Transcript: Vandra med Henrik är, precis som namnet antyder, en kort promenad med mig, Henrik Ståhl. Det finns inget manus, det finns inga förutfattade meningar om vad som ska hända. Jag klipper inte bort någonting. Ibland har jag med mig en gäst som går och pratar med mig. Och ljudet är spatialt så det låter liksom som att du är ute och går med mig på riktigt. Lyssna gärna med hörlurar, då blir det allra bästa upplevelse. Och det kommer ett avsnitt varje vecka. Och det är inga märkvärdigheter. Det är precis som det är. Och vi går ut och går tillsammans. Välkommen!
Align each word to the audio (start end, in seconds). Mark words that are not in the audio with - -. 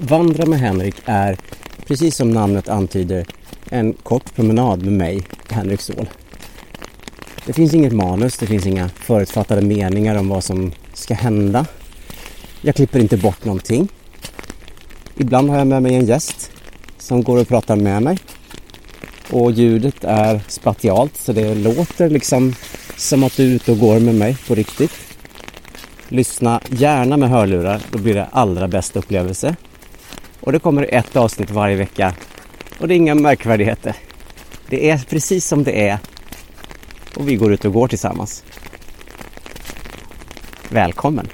Vandra 0.00 0.46
med 0.46 0.60
Henrik 0.60 0.94
är, 1.04 1.36
precis 1.86 2.16
som 2.16 2.30
namnet 2.30 2.68
antyder, 2.68 3.26
en 3.70 3.92
kort 3.92 4.34
promenad 4.34 4.82
med 4.82 4.92
mig, 4.92 5.22
Henrik 5.48 5.80
Ståhl. 5.80 6.08
Det 7.46 7.52
finns 7.52 7.74
inget 7.74 7.92
manus, 7.92 8.38
det 8.38 8.46
finns 8.46 8.66
inga 8.66 8.88
förutfattade 8.88 9.62
meningar 9.62 10.16
om 10.16 10.28
vad 10.28 10.44
som 10.44 10.72
ska 10.94 11.14
hända. 11.14 11.66
Jag 12.60 12.74
klipper 12.74 13.00
inte 13.00 13.16
bort 13.16 13.44
någonting. 13.44 13.88
Ibland 15.16 15.50
har 15.50 15.58
jag 15.58 15.66
med 15.66 15.82
mig 15.82 15.94
en 15.94 16.06
gäst 16.06 16.50
som 16.98 17.22
går 17.22 17.40
och 17.40 17.48
pratar 17.48 17.76
med 17.76 18.02
mig. 18.02 18.18
Och 19.30 19.52
ljudet 19.52 20.04
är 20.04 20.40
spatialt 20.48 21.16
så 21.16 21.32
det 21.32 21.54
låter 21.54 22.10
liksom 22.10 22.54
som 22.96 23.24
att 23.24 23.36
du 23.36 23.50
är 23.50 23.54
ute 23.54 23.72
och 23.72 23.78
går 23.78 24.00
med 24.00 24.14
mig 24.14 24.36
på 24.48 24.54
riktigt. 24.54 24.92
Lyssna 26.08 26.60
gärna 26.70 27.16
med 27.16 27.30
hörlurar, 27.30 27.82
då 27.90 27.98
blir 27.98 28.14
det 28.14 28.26
allra 28.32 28.68
bästa 28.68 28.98
upplevelse. 28.98 29.56
Och 30.48 30.52
det 30.52 30.58
kommer 30.58 30.94
ett 30.94 31.16
avsnitt 31.16 31.50
varje 31.50 31.76
vecka. 31.76 32.14
Och 32.78 32.88
det 32.88 32.94
är 32.94 32.96
inga 32.96 33.14
märkvärdigheter. 33.14 33.96
Det 34.68 34.90
är 34.90 34.98
precis 34.98 35.46
som 35.46 35.64
det 35.64 35.88
är. 35.88 35.98
Och 37.16 37.28
vi 37.28 37.36
går 37.36 37.52
ut 37.52 37.64
och 37.64 37.72
går 37.72 37.88
tillsammans. 37.88 38.44
Välkommen! 40.68 41.28